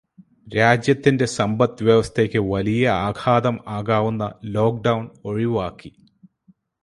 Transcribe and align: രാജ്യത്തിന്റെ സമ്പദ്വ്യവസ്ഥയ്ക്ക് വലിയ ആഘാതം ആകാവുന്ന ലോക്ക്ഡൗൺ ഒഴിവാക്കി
രാജ്യത്തിന്റെ 0.55 1.25
സമ്പദ്വ്യവസ്ഥയ്ക്ക് 1.33 2.39
വലിയ 2.47 2.89
ആഘാതം 3.01 3.59
ആകാവുന്ന 3.67 4.23
ലോക്ക്ഡൗൺ 4.47 5.03
ഒഴിവാക്കി 5.25 5.91